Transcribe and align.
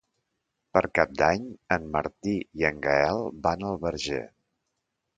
Per 0.77 0.81
Cap 0.99 1.13
d'Any 1.19 1.43
en 1.77 1.87
Martí 1.97 2.35
i 2.63 2.67
en 2.73 2.83
Gaël 2.89 3.25
van 3.47 3.71
al 3.71 3.81
Verger. 3.89 4.23